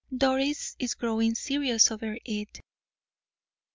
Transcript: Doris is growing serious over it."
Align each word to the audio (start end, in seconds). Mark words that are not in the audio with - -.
Doris 0.17 0.75
is 0.79 0.95
growing 0.95 1.35
serious 1.35 1.91
over 1.91 2.17
it." 2.25 2.59